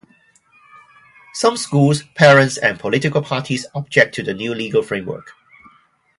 Some 1.35 1.57
schools, 1.57 2.01
parents 2.15 2.57
and 2.57 2.79
political 2.79 3.21
parties 3.21 3.67
object 3.75 4.15
to 4.15 4.23
the 4.23 4.33
new 4.33 4.55
legal 4.55 4.81
framework. 4.81 5.33